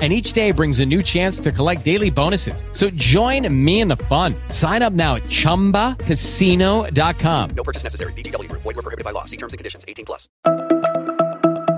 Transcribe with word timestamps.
and 0.00 0.12
each 0.12 0.34
day 0.34 0.52
brings 0.52 0.78
a 0.78 0.86
new 0.86 1.02
chance 1.02 1.40
to 1.40 1.50
collect 1.50 1.84
daily 1.84 2.10
bonuses. 2.10 2.64
So 2.70 2.90
join 2.90 3.52
me 3.52 3.80
in 3.80 3.88
the 3.88 3.96
fun. 3.96 4.36
Sign 4.48 4.82
up 4.82 4.92
now 4.92 5.16
at 5.16 5.24
ChumbaCasino.com. 5.24 7.50
No 7.56 7.64
purchase 7.64 7.82
necessary. 7.82 8.12
BGW. 8.12 8.46
Void 8.52 8.64
were 8.64 8.74
prohibited 8.74 9.04
by 9.04 9.10
law. 9.10 9.24
See 9.24 9.36
terms 9.36 9.52
and 9.52 9.58
conditions. 9.58 9.84
18 9.88 10.06
plus. 10.06 10.28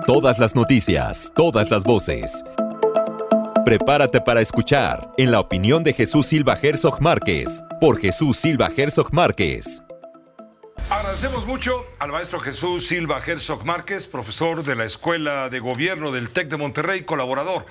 Todas 0.07 0.39
las 0.39 0.55
noticias, 0.55 1.33
todas 1.35 1.71
las 1.71 1.85
voces. 1.85 2.45
Prepárate 3.65 4.21
para 4.21 4.41
escuchar 4.41 5.13
en 5.19 5.31
la 5.31 5.39
opinión 5.39 5.85
de 5.85 5.93
Jesús 5.93 6.27
Silva 6.27 6.59
Herzog 6.61 7.01
Márquez, 7.01 7.63
por 7.81 8.01
Jesús 8.01 8.37
Silva 8.37 8.71
Herzog 8.77 9.13
Márquez. 9.13 9.83
Agradecemos 10.89 11.47
mucho 11.47 11.87
al 11.99 12.11
maestro 12.11 12.41
Jesús 12.41 12.87
Silva 12.87 13.21
Herzog 13.25 13.65
Márquez, 13.65 14.09
profesor 14.09 14.65
de 14.65 14.75
la 14.75 14.85
Escuela 14.85 15.49
de 15.49 15.61
Gobierno 15.61 16.11
del 16.11 16.31
TEC 16.31 16.49
de 16.49 16.57
Monterrey, 16.57 17.05
colaborador 17.05 17.67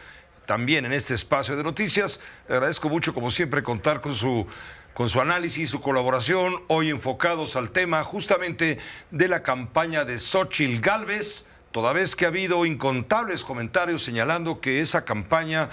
también 0.50 0.83
en 0.83 0.94
este 0.94 1.14
espacio 1.14 1.55
de 1.55 1.61
noticias. 1.61 2.23
Le 2.47 2.55
agradezco 2.55 2.89
mucho, 2.89 3.14
como 3.14 3.30
siempre, 3.30 3.61
contar 3.61 4.02
con 4.02 4.16
su, 4.16 4.47
con 4.95 5.08
su 5.08 5.22
análisis, 5.22 5.69
su 5.69 5.80
colaboración, 5.80 6.64
hoy 6.69 6.89
enfocados 6.89 7.55
al 7.55 7.69
tema 7.69 8.03
justamente 8.03 8.80
de 9.11 9.27
la 9.27 9.44
campaña 9.44 10.05
de 10.05 10.17
Xochitl 10.17 10.81
Galvez, 10.81 11.47
toda 11.72 11.94
vez 11.94 12.16
que 12.16 12.25
ha 12.25 12.30
habido 12.30 12.66
incontables 12.66 13.44
comentarios 13.44 14.02
señalando 14.02 14.59
que 14.59 14.81
esa 14.81 15.05
campaña, 15.05 15.70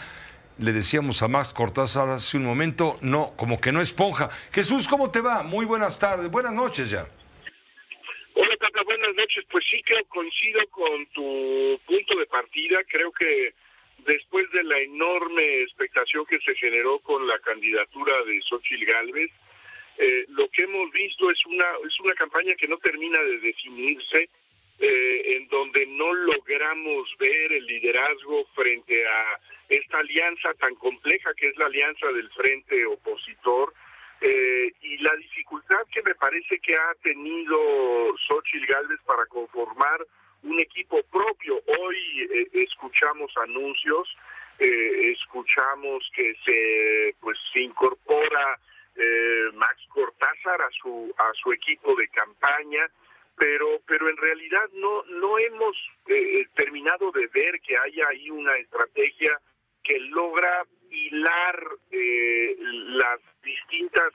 le 0.58 0.74
decíamos 0.74 1.22
a 1.22 1.28
Max 1.28 1.54
Cortázar 1.54 2.10
hace 2.10 2.36
un 2.36 2.44
momento, 2.44 2.98
no, 3.00 3.32
como 3.34 3.58
que 3.58 3.72
no 3.72 3.80
esponja. 3.80 4.28
Jesús, 4.52 4.86
¿cómo 4.88 5.10
te 5.10 5.22
va? 5.22 5.42
Muy 5.42 5.64
buenas 5.64 5.98
tardes, 5.98 6.30
buenas 6.30 6.52
noches 6.52 6.90
ya. 6.90 7.06
Hola, 8.34 8.54
Tata, 8.58 8.82
buenas 8.82 9.14
noches. 9.14 9.42
Pues 9.50 9.64
sí, 9.70 9.82
creo 9.86 10.04
coincido 10.08 10.60
con 10.68 11.06
tu 11.14 11.80
punto 11.86 12.18
de 12.18 12.26
partida. 12.26 12.76
Creo 12.90 13.10
que 13.12 13.54
después 14.06 14.50
de 14.52 14.62
la 14.64 14.78
enorme 14.78 15.62
expectación 15.62 16.24
que 16.26 16.38
se 16.40 16.54
generó 16.54 16.98
con 17.00 17.26
la 17.26 17.38
candidatura 17.40 18.24
de 18.24 18.40
Xochitl 18.42 18.84
Galvez, 18.84 19.30
eh, 19.98 20.26
lo 20.28 20.48
que 20.50 20.64
hemos 20.64 20.90
visto 20.92 21.30
es 21.30 21.44
una 21.46 21.66
es 21.86 22.00
una 22.00 22.14
campaña 22.14 22.54
que 22.54 22.68
no 22.68 22.76
termina 22.78 23.20
de 23.22 23.38
definirse, 23.38 24.28
eh, 24.78 25.36
en 25.36 25.48
donde 25.48 25.86
no 25.86 26.12
logramos 26.12 27.08
ver 27.18 27.52
el 27.52 27.64
liderazgo 27.66 28.44
frente 28.54 29.06
a 29.06 29.40
esta 29.68 29.98
alianza 29.98 30.52
tan 30.54 30.74
compleja 30.74 31.32
que 31.34 31.48
es 31.48 31.56
la 31.56 31.66
alianza 31.66 32.06
del 32.12 32.30
frente 32.30 32.84
opositor 32.84 33.72
eh, 34.20 34.72
y 34.82 34.98
la 34.98 35.14
dificultad 35.16 35.80
que 35.90 36.02
me 36.02 36.14
parece 36.14 36.58
que 36.58 36.74
ha 36.74 36.94
tenido 37.02 38.14
Xochitl 38.28 38.66
Galvez 38.66 39.00
para 39.06 39.26
conformar 39.26 40.06
un 40.42 40.60
equipo 40.60 41.02
propio. 41.04 41.62
Hoy 41.78 42.28
eh, 42.30 42.48
escuchamos 42.52 43.32
anuncios, 43.36 44.08
eh, 44.58 45.12
escuchamos 45.12 46.08
que 46.14 46.34
se 46.44 47.14
pues 47.20 47.38
se 47.52 47.60
incorpora 47.60 48.58
eh, 48.96 49.50
Max 49.54 49.76
Cortázar 49.88 50.62
a 50.62 50.70
su 50.70 51.12
a 51.18 51.32
su 51.34 51.52
equipo 51.52 51.94
de 51.96 52.08
campaña, 52.08 52.88
pero 53.36 53.80
pero 53.86 54.08
en 54.08 54.16
realidad 54.16 54.68
no 54.74 55.02
no 55.04 55.38
hemos 55.38 55.76
terminado 56.54 57.10
de 57.12 57.26
ver 57.28 57.60
que 57.60 57.74
haya 57.76 58.08
ahí 58.08 58.30
una 58.30 58.56
estrategia 58.56 59.38
que 59.82 59.98
logra 60.00 60.64
hilar 60.90 61.68
las 61.90 63.20
distintas 63.42 64.12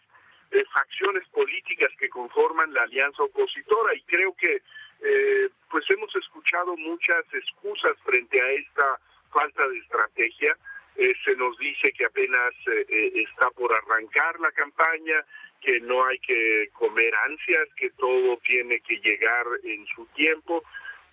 facciones 0.73 1.27
políticas 1.29 1.89
que 1.97 2.09
conforman 2.09 2.73
la 2.73 2.83
alianza 2.83 3.23
opositora 3.23 3.93
y 3.95 4.01
creo 4.03 4.33
que 4.35 4.51
eh, 4.55 4.60
muchas 6.77 7.25
excusas 7.33 7.97
frente 8.03 8.41
a 8.41 8.51
esta 8.51 8.99
falta 9.31 9.67
de 9.67 9.77
estrategia. 9.79 10.57
Eh, 10.97 11.13
se 11.23 11.35
nos 11.35 11.57
dice 11.57 11.91
que 11.93 12.05
apenas 12.05 12.53
eh, 12.67 13.11
está 13.15 13.49
por 13.51 13.73
arrancar 13.73 14.39
la 14.39 14.51
campaña, 14.51 15.25
que 15.61 15.79
no 15.79 16.05
hay 16.05 16.19
que 16.19 16.69
comer 16.73 17.13
ansias, 17.15 17.67
que 17.75 17.91
todo 17.91 18.37
tiene 18.37 18.79
que 18.81 18.97
llegar 18.97 19.45
en 19.63 19.85
su 19.87 20.05
tiempo, 20.07 20.63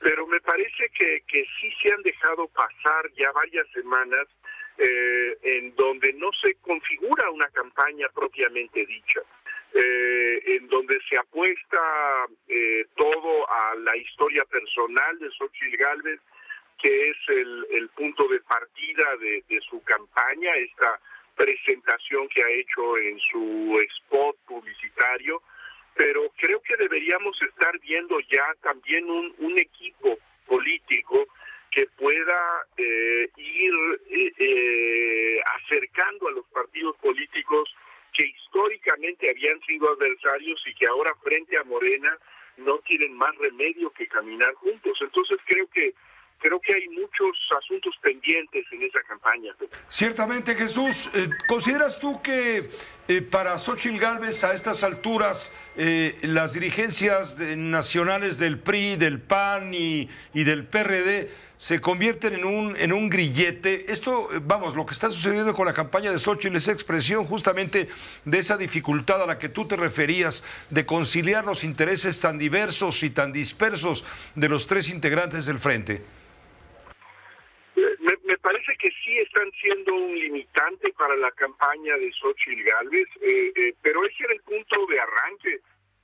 pero 0.01 0.27
me 0.27 0.41
parece 0.41 0.89
que, 0.91 1.23
que 1.29 1.45
sí 1.61 1.73
se 1.83 1.93
han 1.93 2.03
dejado 2.03 2.49
pasar 2.49 3.11
ya 3.17 3.31
varias 3.33 3.69
semanas 3.71 4.27
en 4.81 5.75
donde 5.75 6.13
no 6.13 6.31
se 6.41 6.55
configura 6.61 7.29
una 7.33 7.49
campaña 7.49 8.09
propiamente 8.15 8.87
dicha 8.87 9.21
eh, 9.75 10.28
donde 10.79 11.01
se 11.09 11.19
apuesta 11.19 12.27
eh, 12.47 12.87
todo 12.95 13.51
a 13.51 13.75
la 13.75 13.97
historia 13.97 14.45
personal 14.45 15.19
de 15.19 15.29
Xochitl 15.31 15.77
Galvez, 15.77 16.21
que 16.81 17.11
es 17.11 17.17
el, 17.27 17.67
el 17.71 17.89
punto 17.89 18.29
de 18.29 18.39
partida 18.43 19.17
de, 19.17 19.61
su 19.69 19.83
campaña, 19.83 20.55
esta 20.55 21.01
presentación 21.35 22.29
que 22.29 22.45
ha 22.45 22.51
hecho 22.51 22.97
en 22.97 23.19
su 23.19 23.81
spot 23.97 24.37
publicitario, 24.47 25.43
pero 25.97 26.31
creo 26.37 26.63
que 26.63 26.77
deberíamos 26.77 27.37
estar 27.43 27.77
viendo 27.81 28.21
ya 28.31 28.55
también 28.63 29.11
un, 29.11 29.35
un 29.39 29.59
equipo 29.59 30.17
político 30.47 31.27
que 31.73 31.87
pueda 31.99 32.67
eh, 32.77 33.29
ir 33.37 33.75
eh, 34.11 34.33
eh, 34.39 35.41
acercando 35.57 36.29
a 36.29 36.33
los 36.33 36.47
partidos 36.47 36.97
políticos 36.99 37.69
que 38.19 38.27
históricamente 38.27 39.31
habían 39.31 39.61
sido 39.61 39.89
adversarios 39.93 40.61
y 40.67 40.75
que 40.75 40.87
ahora 40.91 41.15
frente 41.23 41.57
a 41.57 41.63
Morena 41.63 42.19
no 42.57 42.79
tienen 42.81 43.15
más 43.15 43.35
remedio 43.37 43.91
que 43.91 44.09
caminar 44.09 44.53
juntos. 44.55 44.99
Entonces 45.01 45.39
creo 45.47 45.69
que 45.71 45.95
creo 46.41 46.61
que 46.61 46.75
hay 46.75 46.89
muchos 46.89 47.37
asuntos 47.57 47.95
pendientes 48.01 48.65
en 48.73 48.83
esa 48.83 49.03
campaña. 49.05 49.55
Ciertamente, 49.89 50.55
Jesús, 50.55 51.13
eh, 51.15 51.29
¿consideras 51.49 52.01
tú 52.01 52.21
que 52.23 52.69
eh, 53.09 53.23
para 53.23 53.59
Xochitl 53.59 53.99
Gálvez 53.99 54.45
a 54.45 54.53
estas 54.53 54.85
alturas 54.85 55.53
eh, 55.77 56.19
las 56.23 56.53
dirigencias 56.53 57.39
nacionales 57.39 58.39
del 58.39 58.59
PRI, 58.59 58.97
del 58.97 59.19
PAN 59.19 59.73
y, 59.73 60.09
del 60.35 60.65
PRD 60.65 61.31
se 61.57 61.81
convierten 61.81 62.35
en 62.35 62.45
un, 62.45 62.77
en 62.77 62.93
un 62.93 63.09
grillete. 63.09 63.91
Esto, 63.91 64.29
vamos, 64.43 64.77
lo 64.77 64.85
que 64.85 64.93
está 64.93 65.11
sucediendo 65.11 65.55
con 65.55 65.67
la 65.67 65.73
campaña 65.73 66.13
de 66.13 66.19
Xochitl 66.19 66.57
es 66.57 66.69
expresión 66.69 67.25
justamente 67.25 67.89
de 68.25 68.39
esa 68.39 68.57
dificultad 68.57 69.23
a 69.23 69.27
la 69.27 69.39
que 69.39 69.49
tú 69.49 69.67
te 69.67 69.77
referías 69.77 70.45
de 70.69 70.85
conciliar 70.85 71.45
los 71.45 71.65
intereses 71.65 72.21
tan 72.21 72.39
diversos 72.39 73.03
y 73.03 73.11
tan 73.11 73.33
dispersos 73.33 74.05
de 74.35 74.49
los 74.49 74.67
tres 74.67 74.89
integrantes 74.89 75.47
del 75.47 75.59
frente. 75.59 76.03
Parece 78.69 78.87
que 78.87 78.95
sí 79.03 79.19
están 79.19 79.51
siendo 79.53 79.95
un 79.95 80.15
limitante 80.15 80.93
para 80.93 81.17
la 81.17 81.31
campaña 81.31 81.97
de 81.97 82.13
Xochitl 82.13 82.65
Galvez, 82.65 83.09
eh, 83.23 83.51
eh, 83.57 83.75
pero 83.81 84.05
ese 84.05 84.25
era 84.25 84.35
el 84.35 84.43
punto 84.43 84.87
de 84.87 85.01
arranque. 85.01 85.61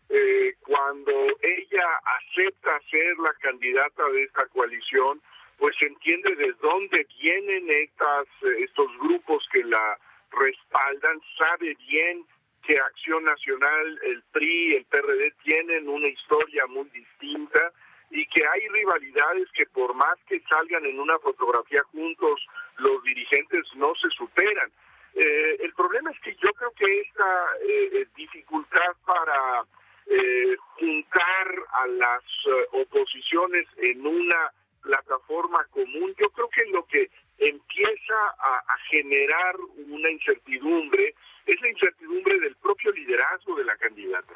Eh, 0.09 0.55
cuando 0.61 1.13
ella 1.43 2.01
acepta 2.05 2.81
ser 2.91 3.19
la 3.19 3.35
candidata 3.35 4.09
de 4.09 4.23
esta 4.23 4.47
coalición, 4.47 5.21
pues 5.59 5.77
entiende 5.83 6.37
de 6.37 6.55
dónde 6.63 7.07
vienen 7.21 7.69
estas, 7.69 8.27
estos 8.59 8.99
grupos 8.99 9.47
que 9.53 9.63
la 9.65 9.99
respaldan, 10.31 11.21
sabe 11.37 11.77
bien 11.87 12.25
que 12.67 12.77
Acción 12.77 13.25
Nacional, 13.25 14.01
el 14.05 14.23
PRI, 14.33 14.77
el 14.77 14.85
PRD 14.87 15.35
tienen 15.43 15.87
una 15.87 16.09
historia 16.09 16.67
muy 16.69 16.89
distinta 16.89 17.73
y 18.15 18.25
que 18.27 18.43
hay 18.47 18.69
rivalidades 18.69 19.49
que 19.53 19.67
por 19.67 19.93
más 19.93 20.17
que 20.29 20.41
salgan 20.49 20.87
en 20.87 21.01
una 21.01 21.19
fotografía 21.19 21.83
juntos, 21.91 22.47
los 22.79 23.03
dirigentes 23.03 23.65
no 23.75 23.93
se 23.97 24.09
superan. 24.11 24.71
Eh, 25.15 25.57
el 25.61 25.73
problema 25.75 26.13
es 26.13 26.21
que 26.21 26.35
yo 26.37 26.53
creo 26.53 26.71
que 26.79 27.01
esta 27.01 27.47
eh, 27.69 28.07
dificultad 28.15 28.93
para 29.05 29.65
eh, 30.07 30.57
juntar 30.79 31.47
a 31.73 31.87
las 31.89 32.23
eh, 32.23 32.67
oposiciones 32.71 33.67
en 33.79 34.07
una 34.07 34.53
plataforma 34.81 35.65
común, 35.73 36.15
yo 36.17 36.31
creo 36.31 36.49
que 36.51 36.67
lo 36.67 36.87
que 36.87 37.11
empieza 37.39 38.19
a, 38.39 38.59
a 38.59 38.79
generar 38.91 39.57
una 39.89 40.09
incertidumbre 40.11 41.17
es 41.47 41.61
la 41.61 41.69
incertidumbre 41.69 42.39
del 42.39 42.55
propio 42.57 42.93
liderazgo 42.93 43.57
de 43.57 43.65
la 43.65 43.77
candidata. 43.77 44.35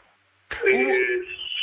Eh, 0.67 1.23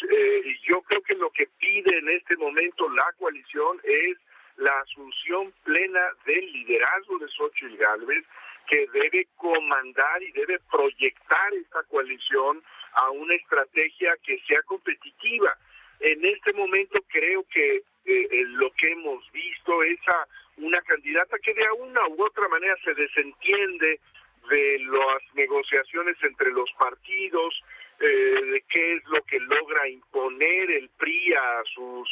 eh, 0.10 0.58
yo 0.68 0.82
creo 0.82 1.02
que 1.02 1.16
lo 1.16 1.30
que 1.32 1.48
pide 1.60 1.98
en 1.98 2.10
este 2.10 2.38
momento 2.38 2.90
la 2.90 3.12
coalición 3.18 3.80
es 3.84 4.18
la 4.58 4.80
asunción 4.80 5.54
plena 5.64 6.02
del 6.26 6.52
liderazgo 6.54 7.18
de 7.20 7.28
Xochitl 7.28 7.78
Gálvez, 7.78 8.24
que 8.70 8.88
debe 8.94 9.28
comandar 9.36 10.24
y 10.24 10.32
debe 10.32 10.60
proyectar 10.72 11.54
esta 11.54 11.84
coalición 11.84 12.64
a 12.94 13.12
una 13.12 13.36
estrategia 13.36 14.16
que 14.24 14.40
sea 14.48 14.62
competitiva. 14.64 15.56
En 16.00 16.24
este 16.26 16.54
momento 16.54 17.04
creo 17.10 17.46
que 17.52 17.84
eh, 18.06 18.44
lo 18.48 18.72
que 18.72 18.92
hemos 18.92 19.30
visto 19.32 19.84
es 19.84 20.00
a 20.08 20.28
una 20.58 20.82
candidata 20.82 21.38
que 21.40 21.54
de 21.54 21.70
una 21.78 22.08
u 22.08 22.24
otra 22.24 22.48
manera 22.48 22.76
se 22.84 22.94
desentiende 22.94 24.00
de 24.50 24.80
las 24.80 25.36
negociaciones 25.36 26.16
entre 26.22 26.52
los 26.52 26.72
partidos, 26.78 27.64
eh, 28.00 28.06
de 28.06 28.64
qué 28.70 28.96
es 28.96 29.04
lo 29.06 29.22
que 29.24 29.40
logra 29.40 29.88
imponer 29.88 30.72
el 30.72 30.90
PRI 30.98 31.34
a 31.34 31.64
sus 31.74 32.10
eh, 32.10 32.12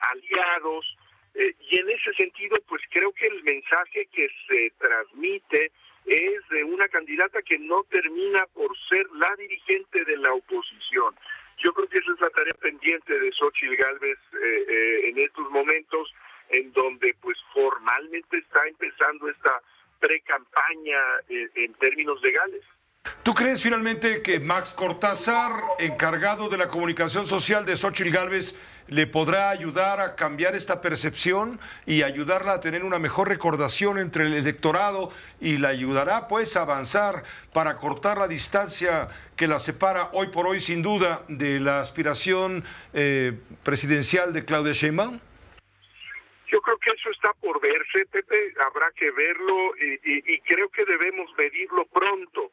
aliados. 0.00 0.96
y 1.34 1.78
en 1.78 1.90
ese 1.90 2.12
sentido, 2.14 2.56
pues 2.68 2.82
creo 2.90 3.12
que 3.12 3.26
el 3.26 3.42
mensaje 3.44 4.06
que 4.06 4.28
se 4.48 4.72
transmite 4.78 5.70
es 6.06 6.48
de 6.48 6.64
una 6.64 6.88
candidata 6.88 7.42
que 7.42 7.58
no 7.58 7.82
termina 7.84 8.46
por 8.54 8.76
ser 8.88 9.06
la 9.16 9.34
dirigente 9.36 10.04
de 10.04 10.16
la 10.16 10.32
oposición. 10.32 11.14
Yo 11.58 11.72
creo 11.72 11.88
que 11.88 11.98
esa 11.98 12.12
es 12.12 12.20
la 12.20 12.30
tarea 12.30 12.54
pendiente 12.54 13.18
de 13.18 13.32
Xochitl 13.32 13.76
Galvez 13.76 14.18
en 14.32 15.18
estos 15.18 15.50
momentos, 15.50 16.14
en 16.50 16.72
donde 16.72 17.14
pues 17.20 17.36
formalmente 17.52 18.38
está 18.38 18.66
empezando 18.68 19.28
esta 19.28 19.60
pre-campaña 20.00 21.00
en 21.28 21.74
términos 21.74 22.22
legales. 22.22 22.62
¿Tú 23.26 23.34
crees 23.34 23.60
finalmente 23.60 24.22
que 24.22 24.38
Max 24.38 24.72
Cortázar, 24.72 25.60
encargado 25.80 26.48
de 26.48 26.56
la 26.56 26.68
comunicación 26.68 27.26
social 27.26 27.66
de 27.66 27.76
Xochitl 27.76 28.12
Galvez, 28.12 28.56
le 28.86 29.08
podrá 29.08 29.50
ayudar 29.50 29.98
a 29.98 30.14
cambiar 30.14 30.54
esta 30.54 30.80
percepción 30.80 31.58
y 31.86 32.04
ayudarla 32.04 32.52
a 32.52 32.60
tener 32.60 32.84
una 32.84 33.00
mejor 33.00 33.28
recordación 33.28 33.98
entre 33.98 34.26
el 34.26 34.34
electorado 34.34 35.10
y 35.40 35.58
la 35.58 35.70
ayudará 35.70 36.28
pues 36.28 36.56
a 36.56 36.62
avanzar 36.62 37.24
para 37.52 37.78
cortar 37.78 38.16
la 38.16 38.28
distancia 38.28 39.08
que 39.36 39.48
la 39.48 39.58
separa 39.58 40.10
hoy 40.12 40.28
por 40.28 40.46
hoy 40.46 40.60
sin 40.60 40.80
duda 40.80 41.24
de 41.26 41.58
la 41.58 41.80
aspiración 41.80 42.62
eh, 42.94 43.32
presidencial 43.64 44.32
de 44.32 44.44
Claudia 44.44 44.72
Sheinbaum? 44.72 45.18
Yo 46.46 46.60
creo 46.60 46.78
que 46.78 46.90
eso 46.90 47.10
está 47.10 47.32
por 47.40 47.60
verse, 47.60 48.06
Pepe, 48.06 48.54
habrá 48.64 48.92
que 48.92 49.10
verlo 49.10 49.76
y, 49.78 50.32
y 50.32 50.40
creo 50.42 50.68
que 50.68 50.84
debemos 50.84 51.28
medirlo 51.36 51.86
pronto 51.86 52.52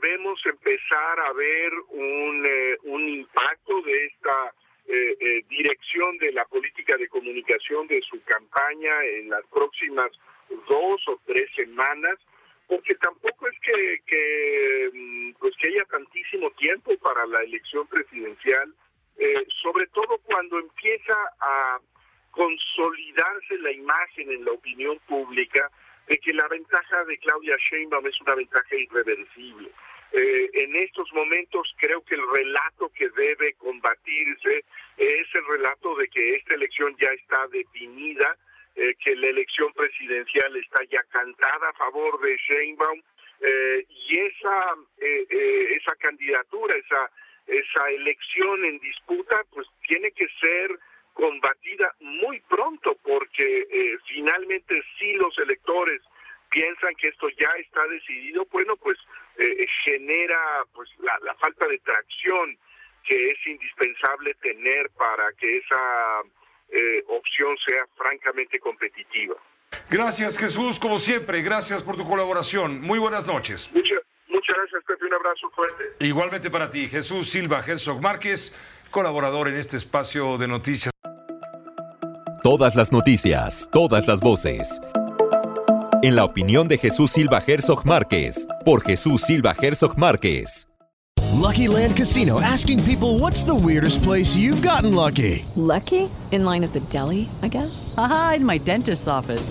debemos 0.00 0.40
empezar 0.46 1.20
a 1.20 1.32
ver 1.32 1.72
un, 1.90 2.46
eh, 2.46 2.76
un 2.84 3.08
impacto 3.08 3.80
de 3.82 4.06
esta 4.06 4.54
eh, 4.86 5.16
eh, 5.20 5.44
dirección 5.48 6.16
de 6.18 6.32
la 6.32 6.44
política 6.46 6.96
de 6.96 7.08
comunicación 7.08 7.86
de 7.86 8.00
su 8.02 8.22
campaña 8.24 9.04
en 9.04 9.30
las 9.30 9.44
próximas 9.46 10.10
dos 10.68 11.00
o 11.08 11.20
tres 11.26 11.50
semanas, 11.54 12.16
porque 12.66 12.94
tampoco 12.96 13.48
es 13.48 13.58
que, 13.60 14.00
que 14.06 14.90
mm, 14.92 15.32
pues 15.38 15.54
que 15.56 15.68
haya 15.68 15.84
tantísimo 15.90 16.50
tiempo 16.52 16.96
para 16.98 17.26
la 17.26 17.42
elección 17.42 17.86
presidencial, 17.86 18.72
sobre 19.62 19.88
todo 19.88 20.16
cuando 20.18 20.60
empieza 20.60 21.14
a 21.40 21.80
consolidarse 22.30 23.58
la 23.58 23.72
imagen 23.72 24.30
en 24.30 24.44
la 24.44 24.52
opinión 24.52 24.96
pública 25.08 25.68
de 26.06 26.16
que 26.18 26.32
la 26.32 26.46
ventaja 26.46 27.04
de 27.04 27.18
Claudia 27.18 27.56
Sheinbaum 27.68 28.06
es 28.06 28.20
una 28.20 28.36
ventaja 28.36 28.76
irreversible. 28.76 29.70
Eh, 30.12 30.50
en 30.54 30.76
estos 30.76 31.12
momentos 31.12 31.74
creo 31.76 32.02
que 32.04 32.14
el 32.14 32.22
relato 32.34 32.90
que 32.94 33.08
debe 33.10 33.52
combatirse 33.54 34.64
es 34.96 35.26
el 35.34 35.46
relato 35.46 35.94
de 35.96 36.08
que 36.08 36.36
esta 36.36 36.54
elección 36.54 36.96
ya 36.98 37.10
está 37.10 37.46
definida, 37.48 38.36
eh, 38.74 38.94
que 39.04 39.14
la 39.16 39.28
elección 39.28 39.72
presidencial 39.74 40.56
está 40.56 40.82
ya 40.84 41.02
cantada 41.10 41.68
a 41.68 41.74
favor 41.74 42.20
de 42.20 42.36
Sheinbaum 42.36 43.02
eh, 43.40 43.86
y 43.88 44.18
esa 44.20 44.74
esa 44.98 45.94
candidatura, 45.96 46.74
esa 46.76 47.10
esa 47.48 47.90
elección 47.90 48.64
en 48.64 48.78
disputa, 48.78 49.42
pues 49.50 49.66
tiene 49.86 50.12
que 50.12 50.28
ser 50.40 50.78
combatida 51.14 51.92
muy 52.00 52.40
pronto 52.42 52.96
porque 53.02 53.66
eh, 53.70 53.98
finalmente 54.06 54.80
si 54.98 55.14
los 55.14 55.36
electores 55.38 56.00
piensan 56.50 56.94
que 56.94 57.08
esto 57.08 57.28
ya 57.30 57.50
está 57.58 57.86
decidido, 57.88 58.46
bueno, 58.52 58.76
pues 58.76 58.98
eh, 59.38 59.66
genera 59.84 60.64
pues 60.74 60.88
la, 60.98 61.16
la, 61.22 61.34
falta 61.36 61.66
de 61.68 61.78
tracción 61.78 62.58
que 63.06 63.28
es 63.28 63.46
indispensable 63.46 64.34
tener 64.42 64.90
para 64.90 65.32
que 65.32 65.58
esa 65.58 66.22
eh, 66.70 67.04
opción 67.06 67.56
sea 67.66 67.86
francamente 67.96 68.58
competitiva. 68.58 69.36
Gracias 69.88 70.36
Jesús, 70.38 70.78
como 70.78 70.98
siempre, 70.98 71.40
gracias 71.42 71.82
por 71.82 71.96
tu 71.96 72.06
colaboración. 72.06 72.80
Muy 72.80 72.98
buenas 72.98 73.26
noches. 73.26 73.70
Muchas, 73.72 74.00
muchas 74.26 74.56
gracias, 74.56 74.84
Pepe, 74.84 75.06
un 75.06 75.14
abrazo 75.14 75.50
fuerte. 75.50 75.84
Igualmente 76.00 76.50
para 76.50 76.68
ti, 76.68 76.88
Jesús 76.88 77.30
Silva 77.30 77.62
Herzog 77.66 78.00
Márquez, 78.02 78.58
colaborador 78.90 79.48
en 79.48 79.56
este 79.56 79.76
espacio 79.76 80.36
de 80.36 80.48
noticias. 80.48 80.92
Todas 82.42 82.74
las 82.74 82.92
noticias, 82.92 83.68
todas 83.72 84.06
las 84.08 84.20
voces. 84.20 84.80
En 86.00 86.14
la 86.14 86.24
opinión 86.24 86.68
de 86.68 86.78
Jesús 86.78 87.10
Silva 87.10 87.42
Herzog 87.44 87.84
Márquez, 87.84 88.46
por 88.64 88.82
Jesús 88.82 89.22
Silva 89.22 89.52
Herzog 89.60 89.96
Márquez. 89.96 90.68
Lucky 91.34 91.66
Land 91.66 91.96
Casino 91.96 92.40
asking 92.40 92.84
people 92.84 93.18
what's 93.18 93.42
the 93.42 93.54
weirdest 93.54 94.04
place 94.04 94.36
you've 94.36 94.62
gotten 94.62 94.94
lucky? 94.94 95.44
Lucky? 95.56 96.08
In 96.30 96.44
line 96.44 96.62
at 96.62 96.72
the 96.72 96.80
deli, 96.88 97.28
I 97.42 97.48
guess. 97.48 97.94
Aha, 97.96 98.34
in 98.36 98.44
my 98.44 98.58
dentist's 98.58 99.08
office. 99.08 99.50